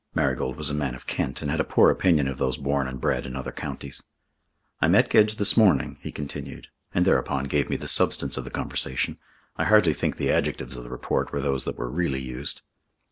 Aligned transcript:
Marigold 0.15 0.55
was 0.57 0.71
a 0.71 0.73
man 0.73 0.95
of 0.95 1.05
Kent 1.05 1.43
and 1.43 1.51
had 1.51 1.59
a 1.59 1.63
poor 1.63 1.91
opinion 1.91 2.27
of 2.27 2.39
those 2.39 2.57
born 2.57 2.87
and 2.87 2.99
bred 2.99 3.23
in 3.27 3.35
other 3.35 3.51
counties. 3.51 4.01
"I 4.81 4.87
met 4.87 5.09
Gedge 5.11 5.35
this 5.35 5.55
morning," 5.55 5.99
he 6.01 6.11
continued, 6.11 6.69
and 6.91 7.05
thereupon 7.05 7.43
gave 7.43 7.69
me 7.69 7.75
the 7.75 7.87
substance 7.87 8.35
of 8.35 8.43
the 8.43 8.49
conversation. 8.49 9.19
I 9.57 9.65
hardly 9.65 9.93
think 9.93 10.17
the 10.17 10.31
adjectives 10.31 10.75
of 10.75 10.83
the 10.83 10.89
report 10.89 11.31
were 11.31 11.39
those 11.39 11.65
that 11.65 11.77
were 11.77 11.87
really 11.87 12.17
used. 12.19 12.63